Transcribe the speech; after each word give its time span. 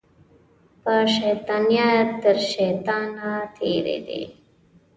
په 0.81 0.93
شیطانیه 1.15 1.89
تر 2.21 2.37
شیطانه 2.51 3.29
تېرې 3.55 3.97
دي 4.07 4.23